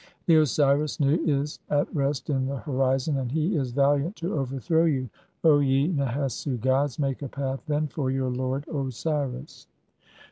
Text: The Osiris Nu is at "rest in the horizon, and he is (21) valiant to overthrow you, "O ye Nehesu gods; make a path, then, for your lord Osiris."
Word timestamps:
The 0.25 0.37
Osiris 0.37 0.99
Nu 0.99 1.13
is 1.27 1.59
at 1.69 1.87
"rest 1.95 2.31
in 2.31 2.47
the 2.47 2.55
horizon, 2.57 3.17
and 3.19 3.31
he 3.31 3.55
is 3.55 3.73
(21) 3.73 3.75
valiant 3.75 4.15
to 4.15 4.33
overthrow 4.35 4.85
you, 4.85 5.11
"O 5.43 5.59
ye 5.59 5.89
Nehesu 5.89 6.57
gods; 6.59 6.97
make 6.97 7.21
a 7.21 7.27
path, 7.29 7.61
then, 7.67 7.85
for 7.85 8.09
your 8.09 8.31
lord 8.31 8.65
Osiris." 8.67 9.67